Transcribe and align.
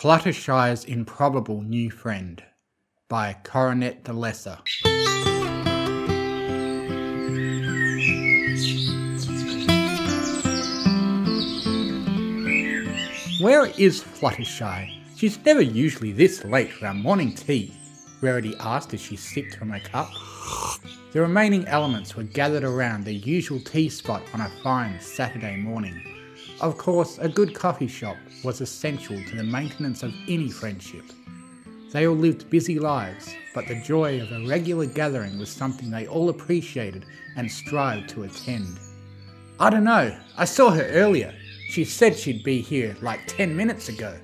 Fluttershy's 0.00 0.86
Improbable 0.86 1.60
New 1.60 1.90
Friend 1.90 2.42
by 3.10 3.36
Coronet 3.44 4.02
the 4.04 4.14
Lesser. 4.14 4.56
Where 13.42 13.66
is 13.76 14.02
Fluttershy? 14.02 15.02
She's 15.16 15.38
never 15.44 15.60
usually 15.60 16.12
this 16.12 16.46
late 16.46 16.72
for 16.72 16.86
our 16.86 16.94
morning 16.94 17.34
tea, 17.34 17.74
Rarity 18.22 18.54
asked 18.58 18.94
as 18.94 19.02
she 19.02 19.16
sipped 19.16 19.56
from 19.56 19.68
her 19.68 19.80
cup. 19.80 20.08
The 21.12 21.20
remaining 21.20 21.66
elements 21.66 22.16
were 22.16 22.22
gathered 22.22 22.64
around 22.64 23.04
their 23.04 23.12
usual 23.12 23.60
tea 23.60 23.90
spot 23.90 24.22
on 24.32 24.40
a 24.40 24.48
fine 24.62 24.98
Saturday 24.98 25.56
morning. 25.56 26.09
Of 26.60 26.76
course, 26.76 27.16
a 27.18 27.28
good 27.28 27.54
coffee 27.54 27.88
shop 27.88 28.18
was 28.44 28.60
essential 28.60 29.16
to 29.16 29.36
the 29.36 29.42
maintenance 29.42 30.02
of 30.02 30.12
any 30.28 30.50
friendship. 30.50 31.04
They 31.90 32.06
all 32.06 32.14
lived 32.14 32.50
busy 32.50 32.78
lives, 32.78 33.34
but 33.54 33.66
the 33.66 33.80
joy 33.80 34.20
of 34.20 34.30
a 34.30 34.46
regular 34.46 34.84
gathering 34.84 35.38
was 35.38 35.48
something 35.48 35.90
they 35.90 36.06
all 36.06 36.28
appreciated 36.28 37.06
and 37.36 37.50
strived 37.50 38.10
to 38.10 38.24
attend. 38.24 38.78
I 39.58 39.70
don't 39.70 39.84
know, 39.84 40.14
I 40.36 40.44
saw 40.44 40.70
her 40.70 40.84
earlier. 40.84 41.34
She 41.70 41.84
said 41.84 42.14
she'd 42.14 42.44
be 42.44 42.60
here 42.60 42.94
like 43.00 43.26
10 43.26 43.56
minutes 43.56 43.88
ago, 43.88 44.14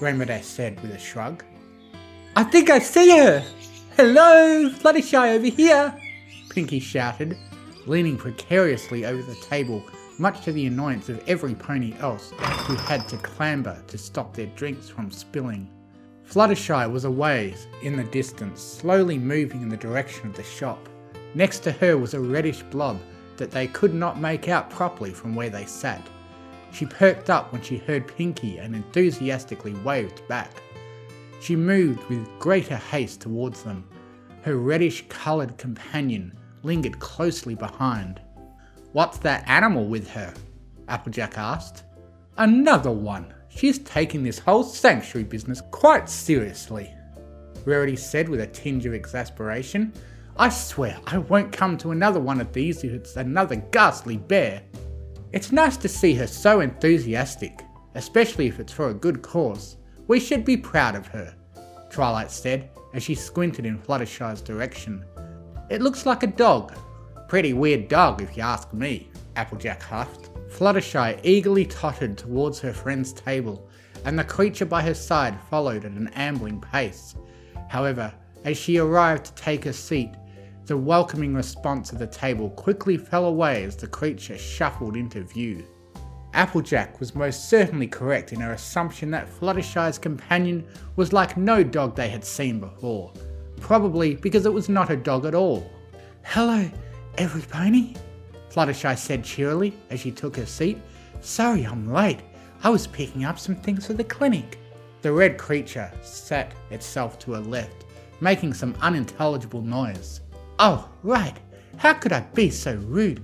Rainbow 0.00 0.40
said 0.42 0.80
with 0.82 0.92
a 0.92 0.98
shrug. 0.98 1.42
I 2.36 2.44
think 2.44 2.70
I 2.70 2.78
see 2.78 3.10
her! 3.18 3.44
Hello, 3.96 4.70
Fluttershy 4.70 5.34
over 5.34 5.46
here! 5.46 6.00
Pinkie 6.50 6.80
shouted, 6.80 7.36
leaning 7.86 8.16
precariously 8.16 9.04
over 9.04 9.22
the 9.22 9.34
table, 9.36 9.82
much 10.18 10.44
to 10.44 10.52
the 10.52 10.66
annoyance 10.66 11.08
of 11.08 11.22
every 11.28 11.54
pony 11.54 11.94
else 12.00 12.30
who 12.66 12.74
had 12.74 13.08
to 13.08 13.16
clamber 13.18 13.82
to 13.86 13.98
stop 13.98 14.34
their 14.34 14.46
drinks 14.46 14.88
from 14.88 15.10
spilling. 15.10 15.68
Fluttershy 16.24 16.90
was 16.90 17.04
a 17.04 17.10
ways 17.10 17.66
in 17.82 17.96
the 17.96 18.04
distance, 18.04 18.60
slowly 18.60 19.18
moving 19.18 19.62
in 19.62 19.68
the 19.68 19.76
direction 19.76 20.26
of 20.26 20.36
the 20.36 20.42
shop. 20.42 20.88
Next 21.34 21.60
to 21.60 21.72
her 21.72 21.96
was 21.98 22.14
a 22.14 22.20
reddish 22.20 22.62
blob 22.62 22.98
that 23.36 23.50
they 23.50 23.66
could 23.66 23.94
not 23.94 24.20
make 24.20 24.48
out 24.48 24.70
properly 24.70 25.10
from 25.10 25.34
where 25.34 25.50
they 25.50 25.66
sat. 25.66 26.04
She 26.72 26.86
perked 26.86 27.30
up 27.30 27.52
when 27.52 27.62
she 27.62 27.78
heard 27.78 28.08
Pinkie 28.08 28.58
and 28.58 28.74
enthusiastically 28.74 29.74
waved 29.84 30.26
back. 30.28 30.50
She 31.40 31.54
moved 31.54 32.02
with 32.08 32.26
greater 32.38 32.76
haste 32.76 33.20
towards 33.20 33.62
them. 33.62 33.86
Her 34.42 34.56
reddish 34.56 35.04
coloured 35.08 35.58
companion 35.58 36.36
lingered 36.62 36.98
closely 36.98 37.54
behind. 37.54 38.20
What's 38.96 39.18
that 39.18 39.46
animal 39.46 39.84
with 39.84 40.08
her? 40.12 40.32
Applejack 40.88 41.36
asked. 41.36 41.82
Another 42.38 42.90
one. 42.90 43.34
She's 43.50 43.78
taking 43.80 44.22
this 44.22 44.38
whole 44.38 44.62
sanctuary 44.62 45.24
business 45.24 45.60
quite 45.70 46.08
seriously, 46.08 46.94
Rarity 47.66 47.96
said 47.96 48.26
with 48.26 48.40
a 48.40 48.46
tinge 48.46 48.86
of 48.86 48.94
exasperation. 48.94 49.92
I 50.38 50.48
swear 50.48 50.98
I 51.06 51.18
won't 51.18 51.52
come 51.52 51.76
to 51.76 51.90
another 51.90 52.20
one 52.20 52.40
of 52.40 52.54
these 52.54 52.84
if 52.84 52.92
it's 52.92 53.16
another 53.16 53.56
ghastly 53.56 54.16
bear. 54.16 54.62
It's 55.30 55.52
nice 55.52 55.76
to 55.76 55.88
see 55.88 56.14
her 56.14 56.26
so 56.26 56.60
enthusiastic, 56.60 57.66
especially 57.96 58.46
if 58.46 58.58
it's 58.58 58.72
for 58.72 58.88
a 58.88 58.94
good 58.94 59.20
cause. 59.20 59.76
We 60.08 60.18
should 60.18 60.42
be 60.42 60.56
proud 60.56 60.94
of 60.94 61.06
her, 61.08 61.34
Twilight 61.90 62.30
said 62.30 62.70
as 62.94 63.02
she 63.02 63.14
squinted 63.14 63.66
in 63.66 63.78
Fluttershy's 63.78 64.40
direction. 64.40 65.04
It 65.68 65.82
looks 65.82 66.06
like 66.06 66.22
a 66.22 66.28
dog. 66.28 66.72
Pretty 67.28 67.52
weird 67.52 67.88
dog, 67.88 68.22
if 68.22 68.36
you 68.36 68.42
ask 68.42 68.72
me, 68.72 69.10
Applejack 69.36 69.82
huffed. 69.82 70.30
Fluttershy 70.48 71.18
eagerly 71.22 71.66
tottered 71.66 72.16
towards 72.16 72.60
her 72.60 72.72
friend's 72.72 73.12
table, 73.12 73.68
and 74.04 74.18
the 74.18 74.24
creature 74.24 74.64
by 74.64 74.82
her 74.82 74.94
side 74.94 75.38
followed 75.50 75.84
at 75.84 75.92
an 75.92 76.08
ambling 76.14 76.60
pace. 76.60 77.14
However, 77.68 78.12
as 78.44 78.56
she 78.56 78.78
arrived 78.78 79.26
to 79.26 79.34
take 79.34 79.66
a 79.66 79.72
seat, 79.72 80.12
the 80.66 80.76
welcoming 80.76 81.34
response 81.34 81.92
of 81.92 81.98
the 81.98 82.06
table 82.06 82.50
quickly 82.50 82.96
fell 82.96 83.26
away 83.26 83.64
as 83.64 83.76
the 83.76 83.86
creature 83.86 84.38
shuffled 84.38 84.96
into 84.96 85.22
view. 85.22 85.64
Applejack 86.32 87.00
was 87.00 87.14
most 87.14 87.48
certainly 87.48 87.86
correct 87.86 88.32
in 88.32 88.40
her 88.40 88.52
assumption 88.52 89.10
that 89.10 89.28
Fluttershy's 89.28 89.98
companion 89.98 90.66
was 90.96 91.12
like 91.12 91.36
no 91.36 91.62
dog 91.62 91.96
they 91.96 92.08
had 92.08 92.24
seen 92.24 92.60
before 92.60 93.12
probably 93.60 94.14
because 94.14 94.46
it 94.46 94.52
was 94.52 94.68
not 94.68 94.90
a 94.90 94.96
dog 94.96 95.26
at 95.26 95.34
all. 95.34 95.70
Hello, 96.22 96.68
every 97.18 97.42
pony, 97.42 97.94
Fluttershy 98.50 98.96
said 98.96 99.24
cheerily 99.24 99.74
as 99.90 100.00
she 100.00 100.10
took 100.10 100.36
her 100.36 100.46
seat. 100.46 100.78
Sorry 101.20 101.64
I'm 101.64 101.92
late. 101.92 102.20
I 102.62 102.70
was 102.70 102.86
picking 102.86 103.24
up 103.24 103.38
some 103.38 103.56
things 103.56 103.86
for 103.86 103.92
the 103.92 104.04
clinic. 104.04 104.58
The 105.02 105.12
red 105.12 105.38
creature 105.38 105.92
sat 106.02 106.52
itself 106.70 107.18
to 107.20 107.32
her 107.32 107.40
left, 107.40 107.84
making 108.20 108.54
some 108.54 108.74
unintelligible 108.80 109.62
noise. 109.62 110.20
Oh, 110.58 110.88
right. 111.02 111.36
How 111.76 111.92
could 111.92 112.12
I 112.12 112.20
be 112.20 112.50
so 112.50 112.74
rude? 112.76 113.22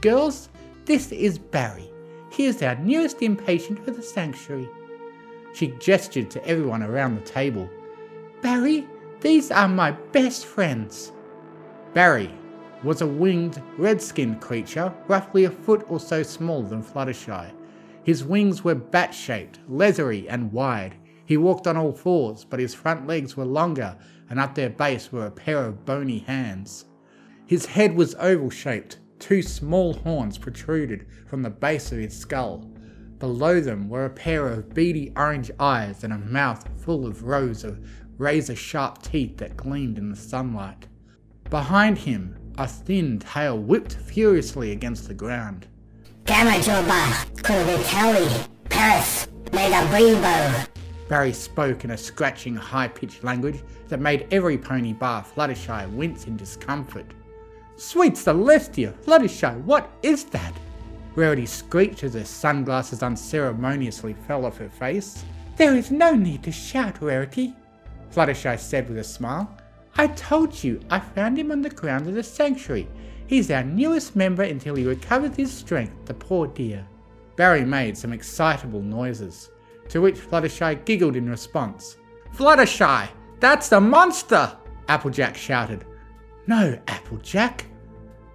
Girls, 0.00 0.48
this 0.84 1.10
is 1.10 1.38
Barry. 1.38 1.90
He 2.30 2.44
is 2.44 2.62
our 2.62 2.76
newest 2.76 3.18
inpatient 3.18 3.84
for 3.84 3.90
the 3.90 4.02
sanctuary. 4.02 4.68
She 5.54 5.74
gestured 5.80 6.30
to 6.30 6.46
everyone 6.46 6.82
around 6.82 7.16
the 7.16 7.26
table. 7.26 7.68
Barry, 8.42 8.86
these 9.20 9.50
are 9.50 9.66
my 9.66 9.90
best 9.90 10.46
friends. 10.46 11.10
Barry 11.94 12.30
was 12.84 13.00
a 13.00 13.06
winged, 13.06 13.60
red 13.76 14.00
skinned 14.00 14.40
creature, 14.40 14.92
roughly 15.08 15.44
a 15.44 15.50
foot 15.50 15.84
or 15.88 15.98
so 15.98 16.22
smaller 16.22 16.68
than 16.68 16.82
Fluttershy. 16.82 17.50
His 18.04 18.24
wings 18.24 18.64
were 18.64 18.74
bat 18.74 19.12
shaped, 19.12 19.58
leathery, 19.68 20.28
and 20.28 20.52
wide. 20.52 20.94
He 21.24 21.36
walked 21.36 21.66
on 21.66 21.76
all 21.76 21.92
fours, 21.92 22.44
but 22.44 22.60
his 22.60 22.74
front 22.74 23.06
legs 23.06 23.36
were 23.36 23.44
longer, 23.44 23.96
and 24.30 24.40
at 24.40 24.54
their 24.54 24.70
base 24.70 25.12
were 25.12 25.26
a 25.26 25.30
pair 25.30 25.66
of 25.66 25.84
bony 25.84 26.20
hands. 26.20 26.86
His 27.46 27.66
head 27.66 27.94
was 27.94 28.14
oval 28.14 28.50
shaped, 28.50 28.98
two 29.18 29.42
small 29.42 29.94
horns 29.94 30.38
protruded 30.38 31.06
from 31.26 31.42
the 31.42 31.50
base 31.50 31.92
of 31.92 31.98
his 31.98 32.16
skull. 32.16 32.70
Below 33.18 33.60
them 33.60 33.88
were 33.88 34.04
a 34.04 34.10
pair 34.10 34.48
of 34.48 34.72
beady 34.72 35.12
orange 35.16 35.50
eyes 35.58 36.04
and 36.04 36.12
a 36.12 36.18
mouth 36.18 36.68
full 36.80 37.06
of 37.06 37.24
rows 37.24 37.64
of 37.64 37.84
razor 38.16 38.54
sharp 38.54 39.02
teeth 39.02 39.38
that 39.38 39.56
gleamed 39.56 39.98
in 39.98 40.08
the 40.08 40.16
sunlight. 40.16 40.86
Behind 41.50 41.98
him, 41.98 42.37
a 42.58 42.66
thin 42.66 43.20
tail 43.20 43.56
whipped 43.56 43.94
furiously 43.94 44.72
against 44.72 45.06
the 45.06 45.14
ground. 45.14 45.66
Gamajoba, 46.24 47.24
Kurvitelli, 47.36 48.48
Paris, 48.68 49.28
made 49.52 49.72
a. 49.72 50.66
Barry 51.08 51.32
spoke 51.32 51.84
in 51.84 51.92
a 51.92 51.96
scratching, 51.96 52.54
high 52.54 52.88
pitched 52.88 53.24
language 53.24 53.62
that 53.88 54.00
made 54.00 54.26
every 54.30 54.58
pony 54.58 54.92
bar 54.92 55.24
Fluttershy 55.24 55.90
wince 55.92 56.26
in 56.26 56.36
discomfort. 56.36 57.06
Sweet 57.76 58.14
Celestia, 58.14 58.92
Fluttershy, 59.04 59.62
what 59.62 59.90
is 60.02 60.24
that? 60.24 60.52
Rarity 61.14 61.46
screeched 61.46 62.02
as 62.02 62.14
her 62.14 62.24
sunglasses 62.24 63.02
unceremoniously 63.02 64.14
fell 64.26 64.44
off 64.44 64.58
her 64.58 64.68
face. 64.68 65.24
There 65.56 65.74
is 65.74 65.90
no 65.90 66.14
need 66.14 66.42
to 66.42 66.52
shout, 66.52 67.00
Rarity, 67.00 67.54
Fluttershy 68.12 68.58
said 68.58 68.88
with 68.88 68.98
a 68.98 69.04
smile. 69.04 69.57
I 69.98 70.06
told 70.06 70.62
you 70.62 70.80
I 70.90 71.00
found 71.00 71.36
him 71.36 71.50
on 71.50 71.60
the 71.60 71.70
ground 71.70 72.06
of 72.06 72.14
the 72.14 72.22
sanctuary. 72.22 72.86
He's 73.26 73.50
our 73.50 73.64
newest 73.64 74.14
member 74.14 74.44
until 74.44 74.76
he 74.76 74.86
recovers 74.86 75.34
his 75.34 75.52
strength, 75.52 76.06
the 76.06 76.14
poor 76.14 76.46
dear. 76.46 76.86
Barry 77.34 77.64
made 77.64 77.98
some 77.98 78.12
excitable 78.12 78.80
noises, 78.80 79.50
to 79.88 80.00
which 80.00 80.14
Fluttershy 80.14 80.84
giggled 80.84 81.16
in 81.16 81.28
response. 81.28 81.96
Fluttershy, 82.32 83.08
that's 83.40 83.68
the 83.68 83.80
monster! 83.80 84.56
Applejack 84.86 85.36
shouted. 85.36 85.84
No, 86.46 86.78
Applejack, 86.86 87.66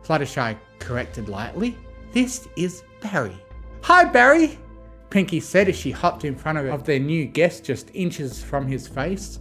Fluttershy 0.04 0.58
corrected 0.80 1.30
lightly. 1.30 1.78
This 2.12 2.48
is 2.58 2.84
Barry. 3.02 3.38
Hi, 3.84 4.04
Barry, 4.04 4.60
Pinkie 5.10 5.40
said 5.40 5.70
as 5.70 5.78
she 5.78 5.92
hopped 5.92 6.26
in 6.26 6.36
front 6.36 6.58
of, 6.58 6.66
of 6.66 6.84
their 6.84 7.00
new 7.00 7.26
guest 7.26 7.64
just 7.64 7.90
inches 7.94 8.44
from 8.44 8.68
his 8.68 8.86
face. 8.86 9.40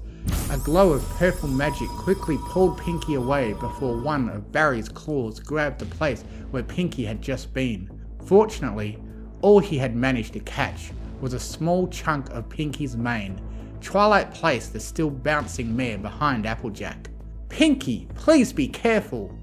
A 0.50 0.58
glow 0.58 0.92
of 0.92 1.08
purple 1.16 1.48
magic 1.48 1.88
quickly 1.88 2.38
pulled 2.48 2.78
Pinkie 2.78 3.14
away 3.14 3.54
before 3.54 3.96
one 3.96 4.28
of 4.28 4.52
Barry's 4.52 4.88
claws 4.88 5.40
grabbed 5.40 5.78
the 5.78 5.86
place 5.86 6.24
where 6.50 6.62
Pinkie 6.62 7.04
had 7.04 7.22
just 7.22 7.54
been. 7.54 7.90
Fortunately, 8.26 8.98
all 9.40 9.58
he 9.58 9.78
had 9.78 9.96
managed 9.96 10.34
to 10.34 10.40
catch 10.40 10.92
was 11.20 11.32
a 11.32 11.40
small 11.40 11.88
chunk 11.88 12.28
of 12.30 12.48
Pinkie's 12.48 12.96
mane. 12.96 13.40
Twilight 13.80 14.32
placed 14.32 14.72
the 14.72 14.80
still 14.80 15.10
bouncing 15.10 15.74
mare 15.74 15.98
behind 15.98 16.46
Applejack. 16.46 17.08
Pinkie, 17.48 18.08
please 18.14 18.52
be 18.52 18.68
careful, 18.68 19.36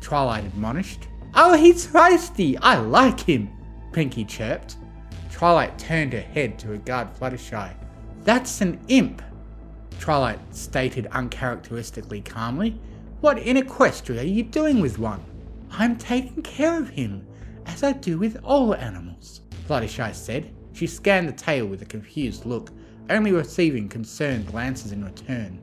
Twilight 0.00 0.44
admonished. 0.44 1.08
Oh, 1.34 1.54
he's 1.54 1.86
feisty! 1.86 2.56
I 2.60 2.76
like 2.76 3.20
him, 3.20 3.50
Pinkie 3.92 4.24
chirped. 4.24 4.76
Twilight 5.32 5.78
turned 5.78 6.12
her 6.12 6.20
head 6.20 6.58
to 6.60 6.68
regard 6.68 7.14
Fluttershy. 7.14 7.74
That's 8.24 8.60
an 8.60 8.80
imp, 8.88 9.22
Twilight 10.04 10.38
stated 10.54 11.06
uncharacteristically 11.12 12.20
calmly. 12.20 12.78
What 13.22 13.38
in 13.38 13.56
Equestria 13.56 14.20
are 14.20 14.22
you 14.22 14.42
doing 14.42 14.80
with 14.80 14.98
one? 14.98 15.24
I'm 15.70 15.96
taking 15.96 16.42
care 16.42 16.78
of 16.78 16.90
him, 16.90 17.26
as 17.64 17.82
I 17.82 17.92
do 17.92 18.18
with 18.18 18.38
all 18.44 18.74
animals, 18.74 19.40
Fluttershy 19.66 20.14
said. 20.14 20.54
She 20.74 20.86
scanned 20.86 21.26
the 21.26 21.32
tail 21.32 21.64
with 21.64 21.80
a 21.80 21.86
confused 21.86 22.44
look. 22.44 22.70
only 23.08 23.32
receiving 23.32 23.88
concerned 23.88 24.48
glances 24.48 24.92
in 24.92 25.02
return. 25.02 25.62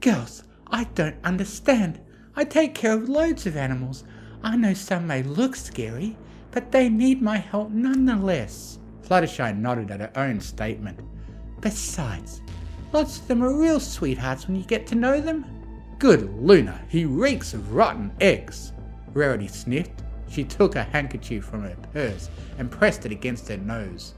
Girls, 0.00 0.42
I 0.66 0.84
don't 0.94 1.16
understand. 1.24 2.02
I 2.36 2.44
take 2.44 2.74
care 2.74 2.92
of 2.92 3.08
loads 3.08 3.46
of 3.46 3.56
animals. 3.56 4.04
I 4.42 4.56
know 4.56 4.74
some 4.74 5.06
may 5.06 5.22
look 5.22 5.56
scary, 5.56 6.18
but 6.50 6.70
they 6.70 6.90
need 6.90 7.22
my 7.22 7.38
help 7.38 7.70
nonetheless. 7.70 8.78
Fluttershy 9.00 9.56
nodded 9.56 9.90
at 9.90 10.00
her 10.00 10.12
own 10.16 10.38
statement. 10.38 11.00
Besides, 11.62 12.42
lots 12.92 13.18
of 13.18 13.28
them 13.28 13.42
are 13.42 13.54
real 13.54 13.80
sweethearts 13.80 14.46
when 14.46 14.56
you 14.56 14.64
get 14.64 14.86
to 14.88 14.94
know 14.94 15.20
them. 15.20 15.44
Good 15.98 16.34
Luna, 16.40 16.80
he 16.88 17.04
reeks 17.04 17.54
of 17.54 17.74
rotten 17.74 18.12
eggs. 18.20 18.72
Rarity 19.12 19.48
sniffed. 19.48 20.02
She 20.28 20.44
took 20.44 20.76
a 20.76 20.84
handkerchief 20.84 21.44
from 21.44 21.62
her 21.62 21.76
purse 21.92 22.30
and 22.58 22.70
pressed 22.70 23.04
it 23.04 23.12
against 23.12 23.48
her 23.48 23.56
nose. 23.56 24.14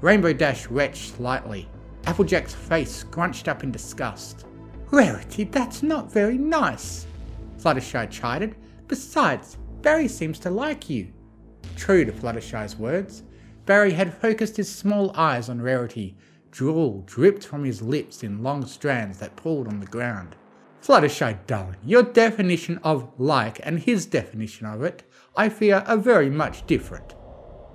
Rainbow 0.00 0.32
Dash 0.32 0.66
retched 0.66 1.14
slightly. 1.14 1.68
Applejack's 2.06 2.54
face 2.54 2.94
scrunched 2.94 3.48
up 3.48 3.62
in 3.62 3.70
disgust. 3.70 4.46
Rarity, 4.90 5.44
that's 5.44 5.82
not 5.82 6.12
very 6.12 6.38
nice. 6.38 7.06
Fluttershy 7.58 8.10
chided. 8.10 8.56
Besides, 8.88 9.56
Barry 9.82 10.08
seems 10.08 10.38
to 10.40 10.50
like 10.50 10.90
you. 10.90 11.12
True 11.76 12.04
to 12.04 12.12
Fluttershy's 12.12 12.76
words, 12.76 13.22
Barry 13.66 13.92
had 13.92 14.14
focused 14.14 14.56
his 14.56 14.72
small 14.72 15.10
eyes 15.16 15.48
on 15.48 15.60
Rarity. 15.60 16.16
Drool 16.50 17.02
dripped 17.06 17.46
from 17.46 17.64
his 17.64 17.82
lips 17.82 18.22
in 18.22 18.42
long 18.42 18.66
strands 18.66 19.18
that 19.18 19.36
pooled 19.36 19.68
on 19.68 19.80
the 19.80 19.86
ground. 19.86 20.36
Fluttershy, 20.80 21.36
darling, 21.46 21.78
your 21.84 22.02
definition 22.02 22.78
of 22.84 23.10
like 23.18 23.60
and 23.64 23.80
his 23.80 24.06
definition 24.06 24.66
of 24.66 24.82
it, 24.82 25.02
I 25.36 25.48
fear, 25.48 25.82
are 25.86 25.96
very 25.96 26.30
much 26.30 26.66
different. 26.66 27.14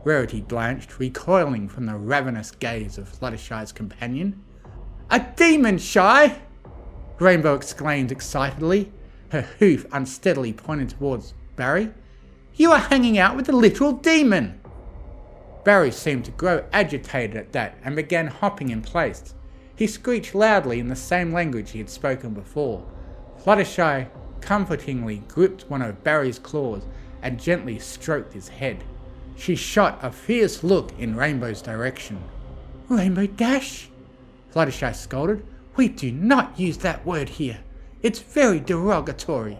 Rarity 0.03 0.41
blanched, 0.41 0.97
recoiling 0.97 1.67
from 1.67 1.85
the 1.85 1.95
ravenous 1.95 2.51
gaze 2.51 2.97
of 2.97 3.09
Fluttershy's 3.09 3.71
companion. 3.71 4.41
A 5.09 5.19
demon, 5.35 5.77
Shy! 5.77 6.39
Rainbow 7.19 7.53
exclaimed 7.53 8.11
excitedly, 8.11 8.91
her 9.29 9.41
hoof 9.41 9.85
unsteadily 9.91 10.53
pointed 10.53 10.91
towards 10.91 11.33
Barry. 11.55 11.91
You 12.55 12.71
are 12.71 12.79
hanging 12.79 13.17
out 13.17 13.35
with 13.35 13.49
a 13.49 13.51
literal 13.51 13.91
demon! 13.91 14.60
Barry 15.63 15.91
seemed 15.91 16.25
to 16.25 16.31
grow 16.31 16.65
agitated 16.73 17.35
at 17.37 17.51
that 17.51 17.77
and 17.83 17.95
began 17.95 18.27
hopping 18.27 18.69
in 18.69 18.81
place. 18.81 19.33
He 19.75 19.87
screeched 19.87 20.35
loudly 20.35 20.79
in 20.79 20.87
the 20.87 20.95
same 20.95 21.31
language 21.31 21.71
he 21.71 21.79
had 21.79 21.89
spoken 21.89 22.33
before. 22.33 22.85
Fluttershy 23.43 24.07
comfortingly 24.41 25.23
gripped 25.27 25.69
one 25.69 25.81
of 25.81 26.03
Barry's 26.03 26.39
claws 26.39 26.83
and 27.21 27.39
gently 27.39 27.79
stroked 27.79 28.33
his 28.33 28.47
head. 28.47 28.83
She 29.35 29.55
shot 29.55 29.99
a 30.01 30.11
fierce 30.11 30.63
look 30.63 30.91
in 30.99 31.15
Rainbow's 31.15 31.61
direction. 31.61 32.21
Rainbow 32.89 33.27
Dash? 33.27 33.89
Fluttershy 34.53 34.93
scolded. 34.93 35.45
We 35.75 35.87
do 35.87 36.11
not 36.11 36.59
use 36.59 36.77
that 36.77 37.05
word 37.05 37.29
here. 37.29 37.59
It's 38.01 38.19
very 38.19 38.59
derogatory. 38.59 39.57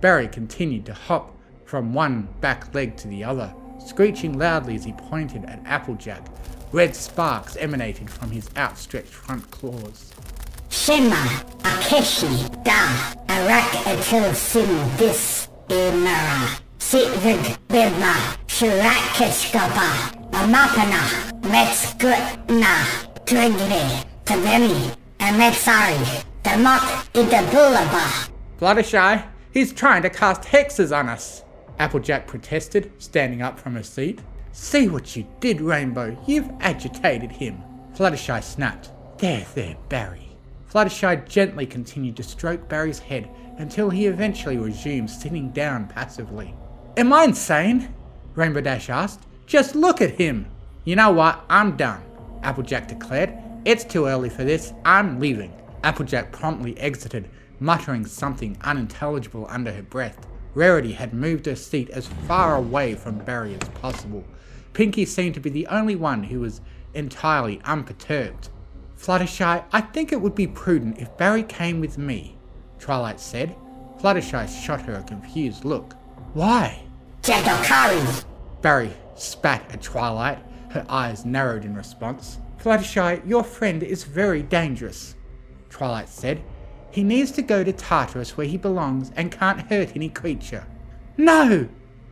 Barry 0.00 0.28
continued 0.28 0.86
to 0.86 0.94
hop 0.94 1.36
from 1.64 1.94
one 1.94 2.28
back 2.40 2.74
leg 2.74 2.96
to 2.98 3.08
the 3.08 3.24
other, 3.24 3.54
screeching 3.78 4.38
loudly 4.38 4.74
as 4.74 4.84
he 4.84 4.92
pointed 4.92 5.44
at 5.44 5.60
Applejack. 5.64 6.26
Red 6.72 6.96
sparks 6.96 7.56
emanated 7.56 8.10
from 8.10 8.30
his 8.30 8.50
outstretched 8.56 9.12
front 9.12 9.48
claws. 9.50 10.12
Shema, 10.70 11.14
Akeshi, 11.62 12.64
Da, 12.64 13.14
Arak 13.28 13.70
Etil 13.86 14.34
Sim 14.34 14.96
Dis, 14.96 15.48
Imara, 15.68 16.60
Sitvig 16.78 17.56
Bibma, 17.68 18.14
Shirakishkapa, 18.48 20.30
Amapana, 20.32 21.32
Metskutna, 21.42 22.74
Trigri, 23.24 24.04
Tabemi, 24.24 24.96
Ametsari, 25.20 26.24
Damok 26.42 27.06
Idabulaba. 27.12 28.30
Fluttershy, 28.58 29.24
he's 29.52 29.72
trying 29.72 30.02
to 30.02 30.10
cast 30.10 30.42
hexes 30.42 30.96
on 30.96 31.08
us. 31.08 31.43
Applejack 31.78 32.26
protested, 32.26 32.92
standing 32.98 33.42
up 33.42 33.58
from 33.58 33.74
her 33.74 33.82
seat. 33.82 34.20
See 34.52 34.88
what 34.88 35.16
you 35.16 35.26
did, 35.40 35.60
Rainbow. 35.60 36.16
You've 36.26 36.50
agitated 36.60 37.32
him. 37.32 37.62
Fluttershy 37.94 38.42
snapped. 38.42 38.90
There, 39.18 39.46
there, 39.54 39.76
Barry. 39.88 40.36
Fluttershy 40.72 41.26
gently 41.28 41.66
continued 41.66 42.16
to 42.16 42.22
stroke 42.22 42.68
Barry's 42.68 42.98
head 42.98 43.28
until 43.58 43.90
he 43.90 44.06
eventually 44.06 44.56
resumed 44.56 45.10
sitting 45.10 45.50
down 45.50 45.86
passively. 45.86 46.54
Am 46.96 47.12
I 47.12 47.24
insane? 47.24 47.94
Rainbow 48.34 48.60
Dash 48.60 48.90
asked. 48.90 49.20
Just 49.46 49.74
look 49.74 50.00
at 50.00 50.10
him. 50.10 50.46
You 50.84 50.96
know 50.96 51.12
what? 51.12 51.44
I'm 51.48 51.76
done, 51.76 52.02
Applejack 52.42 52.88
declared. 52.88 53.32
It's 53.64 53.84
too 53.84 54.06
early 54.06 54.28
for 54.28 54.44
this. 54.44 54.72
I'm 54.84 55.18
leaving. 55.18 55.52
Applejack 55.82 56.32
promptly 56.32 56.76
exited, 56.78 57.28
muttering 57.60 58.06
something 58.06 58.56
unintelligible 58.62 59.46
under 59.48 59.72
her 59.72 59.82
breath. 59.82 60.26
Rarity 60.54 60.92
had 60.92 61.12
moved 61.12 61.46
her 61.46 61.56
seat 61.56 61.90
as 61.90 62.06
far 62.28 62.56
away 62.56 62.94
from 62.94 63.18
Barry 63.18 63.54
as 63.60 63.68
possible. 63.70 64.24
Pinkie 64.72 65.04
seemed 65.04 65.34
to 65.34 65.40
be 65.40 65.50
the 65.50 65.66
only 65.66 65.96
one 65.96 66.24
who 66.24 66.40
was 66.40 66.60
entirely 66.94 67.60
unperturbed. 67.64 68.48
Fluttershy, 68.96 69.64
I 69.72 69.80
think 69.80 70.12
it 70.12 70.20
would 70.20 70.34
be 70.34 70.46
prudent 70.46 70.98
if 70.98 71.16
Barry 71.16 71.42
came 71.42 71.80
with 71.80 71.98
me, 71.98 72.38
Twilight 72.78 73.20
said. 73.20 73.54
Fluttershy 74.00 74.46
shot 74.46 74.82
her 74.82 74.94
a 74.94 75.02
confused 75.02 75.64
look. 75.64 75.94
Why? 76.32 76.82
Jagokari. 77.22 78.24
Barry 78.62 78.90
spat 79.16 79.64
at 79.72 79.82
Twilight, 79.82 80.38
her 80.70 80.86
eyes 80.88 81.24
narrowed 81.24 81.64
in 81.64 81.74
response. 81.74 82.38
Fluttershy, 82.58 83.26
your 83.26 83.44
friend 83.44 83.82
is 83.82 84.04
very 84.04 84.42
dangerous, 84.42 85.14
Twilight 85.68 86.08
said. 86.08 86.42
He 86.94 87.02
needs 87.02 87.32
to 87.32 87.42
go 87.42 87.64
to 87.64 87.72
Tartarus 87.72 88.36
where 88.36 88.46
he 88.46 88.56
belongs 88.56 89.10
and 89.16 89.32
can't 89.32 89.62
hurt 89.62 89.96
any 89.96 90.08
creature. 90.08 90.64
No! 91.16 91.68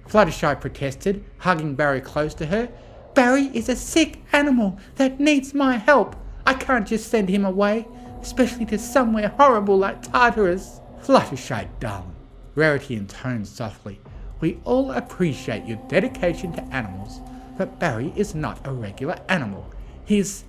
Fluttershy 0.08 0.60
protested, 0.60 1.24
hugging 1.38 1.76
Barry 1.76 2.00
close 2.00 2.34
to 2.34 2.46
her. 2.46 2.68
Barry 3.14 3.44
is 3.54 3.68
a 3.68 3.76
sick 3.76 4.24
animal 4.32 4.80
that 4.96 5.20
needs 5.20 5.54
my 5.54 5.76
help. 5.76 6.16
I 6.44 6.54
can't 6.54 6.84
just 6.84 7.08
send 7.08 7.28
him 7.28 7.44
away, 7.44 7.86
especially 8.22 8.64
to 8.66 8.78
somewhere 8.78 9.28
horrible 9.28 9.78
like 9.78 10.02
Tartarus. 10.02 10.80
Fluttershy, 11.00 11.68
darling, 11.78 12.16
Rarity 12.56 12.96
intoned 12.96 13.46
softly. 13.46 14.00
We 14.40 14.58
all 14.64 14.90
appreciate 14.90 15.64
your 15.64 15.78
dedication 15.86 16.52
to 16.54 16.62
animals, 16.74 17.20
but 17.56 17.78
Barry 17.78 18.12
is 18.16 18.34
not 18.34 18.66
a 18.66 18.72
regular 18.72 19.20
animal. 19.28 19.72
He's. 20.04 20.42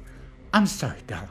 I'm 0.56 0.66
sorry, 0.66 1.02
darling. 1.06 1.30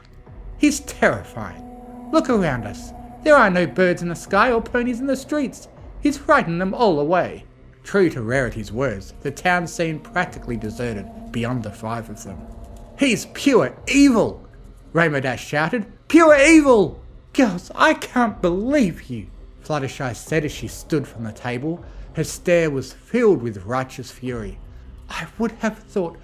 He's 0.57 0.79
terrifying. 0.79 1.72
Look 2.13 2.29
around 2.29 2.67
us. 2.67 2.93
There 3.23 3.35
are 3.35 3.49
no 3.49 3.65
birds 3.65 4.03
in 4.03 4.09
the 4.09 4.15
sky 4.15 4.51
or 4.51 4.61
ponies 4.61 4.99
in 4.99 5.07
the 5.07 5.17
streets. 5.17 5.67
He's 5.99 6.15
frightened 6.15 6.61
them 6.61 6.71
all 6.71 6.99
away. 6.99 7.45
True 7.83 8.07
to 8.11 8.21
Rarity's 8.21 8.71
words, 8.71 9.15
the 9.21 9.31
town 9.31 9.65
seemed 9.65 10.03
practically 10.03 10.55
deserted 10.55 11.09
beyond 11.31 11.63
the 11.63 11.71
five 11.71 12.11
of 12.11 12.23
them. 12.23 12.37
He's 12.99 13.25
pure 13.33 13.75
evil! 13.87 14.47
Rainbow 14.93 15.21
Dash 15.21 15.43
shouted. 15.43 15.91
Pure 16.07 16.37
evil! 16.37 17.01
Girls, 17.33 17.71
I 17.73 17.95
can't 17.95 18.39
believe 18.43 19.09
you! 19.09 19.25
Fluttershy 19.63 20.15
said 20.15 20.45
as 20.45 20.51
she 20.51 20.67
stood 20.67 21.07
from 21.07 21.23
the 21.23 21.31
table. 21.31 21.83
Her 22.15 22.23
stare 22.23 22.69
was 22.69 22.93
filled 22.93 23.41
with 23.41 23.65
righteous 23.65 24.11
fury. 24.11 24.59
I 25.09 25.25
would 25.39 25.53
have 25.53 25.79
thought 25.79 26.19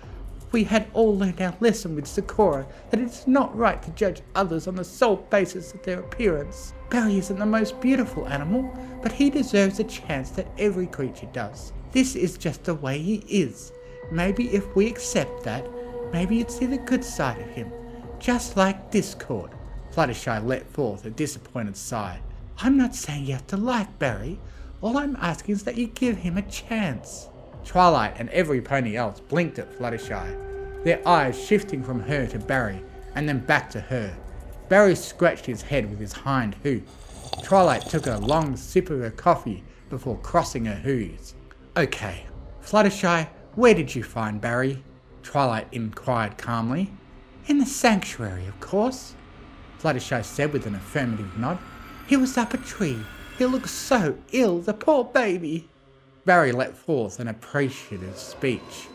we 0.52 0.64
had 0.64 0.88
all 0.94 1.18
learned 1.18 1.42
our 1.42 1.56
lesson 1.60 1.96
with 1.96 2.06
Zecora 2.06 2.66
that 2.90 3.00
it's 3.00 3.28
not 3.28 3.56
right 3.56 3.82
to 3.84 3.92
judge 3.92 4.22
others 4.36 4.68
on 4.68 4.76
the 4.76 4.84
sole 4.84 5.18
basis 5.30 5.74
of 5.74 5.84
their 5.84 6.00
appearance. 6.00 6.74
Barry 6.90 7.18
isn't 7.18 7.38
the 7.38 7.46
most 7.46 7.80
beautiful 7.80 8.28
animal, 8.28 8.74
but 9.02 9.12
he 9.12 9.30
deserves 9.30 9.80
a 9.80 9.84
chance 9.84 10.32
that 10.32 10.48
every 10.58 10.88
creature 10.88 11.30
does. 11.34 11.72
This 11.92 12.16
is 12.16 12.38
just 12.38 12.64
the 12.64 12.76
way 12.76 13.00
he 13.00 13.16
is. 13.28 13.72
Maybe 14.12 14.50
if 14.50 14.76
we 14.76 14.88
accept 14.88 15.44
that, 15.44 15.68
maybe 16.12 16.38
you'd 16.38 16.52
see 16.52 16.66
the 16.66 16.78
good 16.78 17.04
side 17.04 17.40
of 17.40 17.48
him. 17.48 17.72
Just 18.20 18.58
like 18.58 18.92
Discord. 18.92 19.52
Fluttershy 19.94 20.46
let 20.46 20.66
forth 20.68 21.06
a 21.06 21.10
disappointed 21.10 21.78
sigh. 21.78 22.20
I'm 22.60 22.78
not 22.78 22.96
saying 22.96 23.26
you 23.26 23.34
have 23.34 23.48
to 23.48 23.58
like 23.58 24.00
Barry. 24.00 24.40
All 24.82 24.98
I'm 24.98 25.16
asking 25.16 25.56
is 25.56 25.64
that 25.64 25.78
you 25.78 25.88
give 25.88 26.18
him 26.18 26.38
a 26.38 26.42
chance. 26.42 27.29
Twilight 27.66 28.16
and 28.18 28.30
every 28.30 28.62
pony 28.62 28.96
else 28.96 29.20
blinked 29.20 29.60
at 29.60 29.72
Fluttershy, 29.78 30.84
their 30.84 31.08
eyes 31.08 31.42
shifting 31.42 31.84
from 31.84 32.02
her 32.02 32.26
to 32.28 32.40
Barry 32.40 32.82
and 33.16 33.28
then 33.28 33.40
back 33.40 33.70
to 33.72 33.82
her. 33.82 34.16
Barry 34.70 34.96
scratched 34.96 35.46
his 35.46 35.62
head 35.62 35.90
with 35.90 36.00
his 36.00 36.14
hind 36.14 36.56
hoof. 36.64 36.84
Twilight 37.44 37.84
took 37.84 38.08
a 38.08 38.18
long 38.18 38.56
sip 38.56 38.90
of 38.90 39.00
her 39.00 39.12
coffee 39.12 39.64
before 39.90 40.18
crossing 40.20 40.66
her 40.66 40.76
hooves. 40.76 41.36
Okay, 41.76 42.26
Fluttershy, 42.62 43.28
where 43.56 43.74
did 43.74 43.94
you 43.94 44.04
find 44.04 44.40
Barry? 44.40 44.84
Twilight 45.24 45.68
inquired 45.72 46.38
calmly. 46.38 46.92
In 47.48 47.58
the 47.58 47.66
sanctuary, 47.66 48.46
of 48.46 48.60
course, 48.60 49.16
Fluttershy 49.80 50.24
said 50.24 50.54
with 50.54 50.66
an 50.66 50.76
affirmative 50.76 51.38
nod. 51.38 51.58
He 52.08 52.18
was 52.18 52.38
up 52.38 52.54
a 52.54 52.58
tree. 52.58 53.00
He 53.38 53.46
looked 53.46 53.70
so 53.70 54.18
ill, 54.32 54.60
the 54.60 54.74
poor 54.74 55.04
baby. 55.04 55.70
Barry 56.26 56.52
let 56.52 56.76
forth 56.76 57.20
an 57.20 57.28
appreciative 57.28 58.18
speech. 58.18 58.88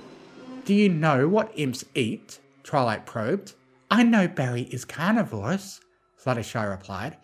Do 0.65 0.75
you 0.75 0.89
know 0.89 1.29
what 1.29 1.53
imps 1.55 1.85
eat? 1.95 2.39
Twilight 2.63 3.07
probed. 3.07 3.55
I 3.91 4.03
know 4.03 4.29
Barry 4.29 4.63
is 4.63 4.85
carnivorous, 4.85 5.81
Fluttershy 6.23 6.69
replied. 6.69 7.17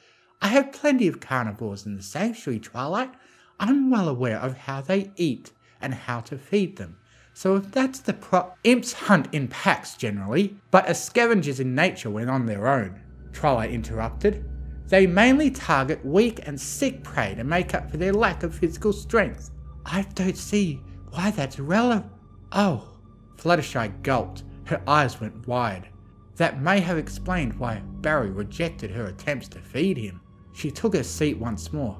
I 0.43 0.49
have 0.49 0.73
plenty 0.73 1.07
of 1.07 1.21
carnivores 1.21 1.87
in 1.87 1.97
the 1.97 2.03
sanctuary, 2.03 2.61
Twilight. 2.61 3.13
I'm 3.59 3.91
well 3.91 4.09
aware 4.09 4.39
of 4.39 4.57
how 4.57 4.81
they 4.81 5.11
eat 5.17 5.53
and 5.81 5.95
how 5.95 6.21
to 6.21 6.39
feed 6.39 6.77
them. 6.77 6.97
So 7.35 7.57
if 7.57 7.71
that's 7.71 8.01
the 8.01 8.13
pro- 8.15 8.53
imps 8.65 8.93
hunt 8.93 9.29
in 9.33 9.49
packs 9.49 9.95
generally, 9.95 10.57
but 10.71 10.87
as 10.87 11.03
scavengers 11.03 11.61
in 11.61 11.75
nature 11.75 12.11
when 12.11 12.29
on 12.29 12.47
their 12.47 12.69
own. 12.69 13.01
Twilight 13.33 13.71
interrupted. 13.71 14.45
They 14.89 15.07
mainly 15.07 15.51
target 15.51 16.05
weak 16.05 16.41
and 16.47 16.61
sick 16.61 17.05
prey 17.05 17.35
to 17.37 17.45
make 17.45 17.75
up 17.75 17.91
for 17.91 17.97
their 17.97 18.13
lack 18.13 18.43
of 18.43 18.55
physical 18.55 18.93
strength. 18.93 19.51
I 19.87 20.03
don't 20.15 20.37
see 20.37 20.83
why 21.11 21.31
that's 21.31 21.59
relevant. 21.59 22.07
Oh, 22.53 22.89
Fluttershy 23.37 24.03
gulped. 24.03 24.45
Her 24.65 24.83
eyes 24.87 25.21
went 25.21 25.47
wide. 25.49 25.89
That 26.37 26.63
may 26.63 26.81
have 26.81 26.99
explained 26.99 27.59
why 27.59 27.83
Barry 28.01 28.31
rejected 28.31 28.91
her 28.91 29.07
attempts 29.07 29.49
to 29.49 29.59
feed 29.61 29.97
him. 29.97 30.21
She 30.53 30.71
took 30.71 30.95
her 30.95 31.03
seat 31.03 31.39
once 31.39 31.73
more. 31.73 31.99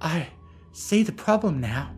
I 0.00 0.28
see 0.72 1.02
the 1.02 1.12
problem 1.12 1.60
now. 1.60 1.94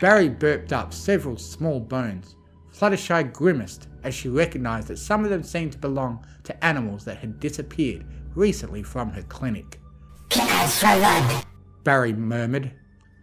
Barry 0.00 0.28
burped 0.28 0.72
up 0.72 0.92
several 0.92 1.36
small 1.36 1.80
bones. 1.80 2.36
Fluttershy 2.72 3.32
grimaced 3.32 3.88
as 4.02 4.14
she 4.14 4.28
recognised 4.28 4.88
that 4.88 4.98
some 4.98 5.24
of 5.24 5.30
them 5.30 5.42
seemed 5.42 5.72
to 5.72 5.78
belong 5.78 6.26
to 6.42 6.64
animals 6.64 7.04
that 7.04 7.18
had 7.18 7.40
disappeared 7.40 8.04
recently 8.34 8.82
from 8.82 9.10
her 9.10 9.22
clinic. 9.22 9.80
Throw 10.30 10.98
that? 10.98 11.44
Barry 11.84 12.14
murmured. 12.14 12.72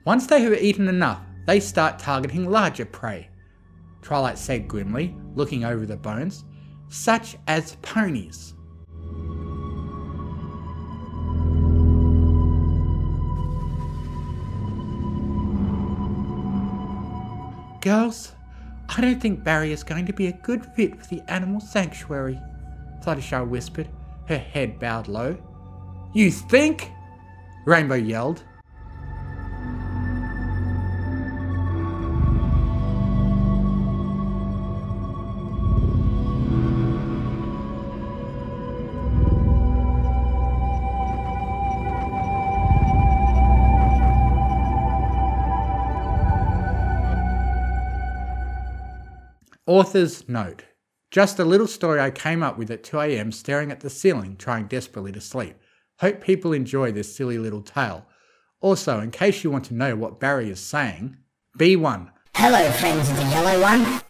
Once 0.05 0.27
they 0.27 0.41
have 0.41 0.53
eaten 0.53 0.87
enough, 0.87 1.21
they 1.47 1.59
start 1.59 1.99
targeting 1.99 2.49
larger 2.49 2.85
prey. 2.85 3.27
Twilight 4.01 4.37
said 4.37 4.67
grimly, 4.67 5.15
looking 5.35 5.65
over 5.65 5.85
the 5.85 5.97
bones, 5.97 6.45
such 6.89 7.35
as 7.47 7.75
ponies. 7.81 8.53
Girls, 17.81 18.33
I 18.89 19.01
don't 19.01 19.19
think 19.19 19.43
Barry 19.43 19.71
is 19.71 19.83
going 19.83 20.05
to 20.05 20.13
be 20.13 20.27
a 20.27 20.33
good 20.33 20.63
fit 20.75 21.01
for 21.01 21.07
the 21.07 21.23
animal 21.31 21.59
sanctuary, 21.59 22.39
Fluttershy 23.03 23.47
whispered, 23.47 23.89
her 24.27 24.37
head 24.37 24.79
bowed 24.79 25.07
low. 25.07 25.35
You 26.13 26.29
think? 26.29 26.91
Rainbow 27.65 27.95
yelled. 27.95 28.43
Author's 49.71 50.27
note. 50.27 50.65
Just 51.11 51.39
a 51.39 51.45
little 51.45 51.65
story 51.65 52.01
I 52.01 52.11
came 52.11 52.43
up 52.43 52.57
with 52.57 52.69
at 52.71 52.83
2am 52.83 53.33
staring 53.33 53.71
at 53.71 53.79
the 53.79 53.89
ceiling, 53.89 54.35
trying 54.35 54.67
desperately 54.67 55.13
to 55.13 55.21
sleep. 55.21 55.55
Hope 55.99 56.19
people 56.19 56.51
enjoy 56.51 56.91
this 56.91 57.15
silly 57.15 57.37
little 57.37 57.61
tale. 57.61 58.05
Also, 58.59 58.99
in 58.99 59.11
case 59.11 59.45
you 59.45 59.49
want 59.49 59.63
to 59.63 59.73
know 59.73 59.95
what 59.95 60.19
Barry 60.19 60.49
is 60.49 60.59
saying, 60.59 61.15
B1, 61.57 62.11
Hello, 62.35 62.69
friends 62.71 63.09
of 63.09 63.15
the 63.15 63.23
yellow 63.23 63.61
one. 63.61 64.01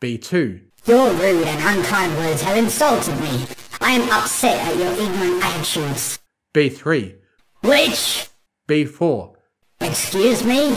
B2, 0.00 0.62
Your 0.86 1.10
rude 1.10 1.46
and 1.46 1.78
unkind 1.78 2.16
words 2.16 2.40
have 2.40 2.56
insulted 2.56 3.20
me. 3.20 3.44
I 3.82 3.90
am 3.90 4.10
upset 4.10 4.56
at 4.68 4.76
your 4.78 4.92
ignorant 5.06 5.44
actions. 5.44 6.18
B3, 6.54 7.16
Which? 7.60 8.26
B4. 8.66 9.34
Excuse 9.82 10.46
me? 10.46 10.74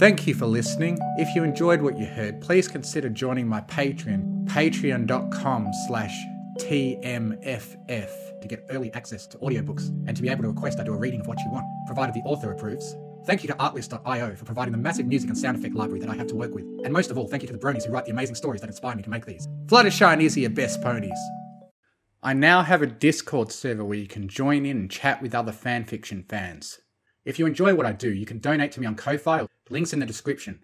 Thank 0.00 0.26
you 0.26 0.32
for 0.32 0.46
listening. 0.46 0.96
If 1.18 1.34
you 1.34 1.44
enjoyed 1.44 1.82
what 1.82 1.98
you 1.98 2.06
heard, 2.06 2.40
please 2.40 2.66
consider 2.66 3.10
joining 3.10 3.46
my 3.46 3.60
Patreon, 3.60 4.46
patreon.com 4.46 5.70
slash 5.86 6.24
TMFF, 6.58 8.40
to 8.40 8.48
get 8.48 8.64
early 8.70 8.90
access 8.94 9.26
to 9.26 9.36
audiobooks 9.40 9.88
and 10.08 10.16
to 10.16 10.22
be 10.22 10.30
able 10.30 10.44
to 10.44 10.48
request 10.48 10.80
I 10.80 10.84
do 10.84 10.94
a 10.94 10.96
reading 10.96 11.20
of 11.20 11.26
what 11.26 11.38
you 11.40 11.50
want, 11.50 11.66
provided 11.84 12.14
the 12.14 12.22
author 12.26 12.50
approves. 12.50 12.96
Thank 13.26 13.42
you 13.42 13.48
to 13.48 13.54
Artlist.io 13.56 14.36
for 14.36 14.44
providing 14.46 14.72
the 14.72 14.78
massive 14.78 15.04
music 15.04 15.28
and 15.28 15.36
sound 15.36 15.58
effect 15.58 15.74
library 15.74 16.00
that 16.00 16.08
I 16.08 16.16
have 16.16 16.28
to 16.28 16.34
work 16.34 16.54
with. 16.54 16.64
And 16.82 16.94
most 16.94 17.10
of 17.10 17.18
all, 17.18 17.26
thank 17.26 17.42
you 17.42 17.48
to 17.48 17.52
the 17.52 17.58
bronies 17.58 17.84
who 17.84 17.92
write 17.92 18.06
the 18.06 18.12
amazing 18.12 18.36
stories 18.36 18.62
that 18.62 18.70
inspire 18.70 18.96
me 18.96 19.02
to 19.02 19.10
make 19.10 19.26
these. 19.26 19.48
Fluttershy 19.66 20.10
and 20.10 20.22
Izzy 20.22 20.40
are 20.40 20.42
your 20.44 20.50
best 20.52 20.80
ponies. 20.80 21.20
I 22.22 22.32
now 22.32 22.62
have 22.62 22.80
a 22.80 22.86
Discord 22.86 23.52
server 23.52 23.84
where 23.84 23.98
you 23.98 24.06
can 24.06 24.28
join 24.28 24.64
in 24.64 24.78
and 24.78 24.90
chat 24.90 25.20
with 25.20 25.34
other 25.34 25.52
fanfiction 25.52 26.26
fans. 26.26 26.80
If 27.26 27.38
you 27.38 27.44
enjoy 27.44 27.74
what 27.74 27.84
I 27.84 27.92
do, 27.92 28.10
you 28.10 28.24
can 28.24 28.38
donate 28.38 28.72
to 28.72 28.80
me 28.80 28.86
on 28.86 28.94
Ko-Fi, 28.94 29.46
links 29.70 29.92
in 29.92 30.00
the 30.00 30.06
description. 30.06 30.60